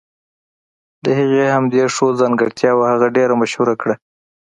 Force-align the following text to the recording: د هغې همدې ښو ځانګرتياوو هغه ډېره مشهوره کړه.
د 1.03 1.05
هغې 1.19 1.43
همدې 1.55 1.81
ښو 1.95 2.07
ځانګرتياوو 2.19 2.89
هغه 2.91 3.07
ډېره 3.17 3.33
مشهوره 3.41 3.75
کړه. 3.81 3.95